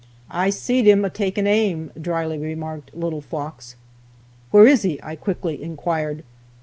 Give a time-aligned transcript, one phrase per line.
[0.31, 3.75] "I seed him a takin' aim," dryly remarked little Fox.
[4.49, 6.23] "Where is he?" I quickly inquired.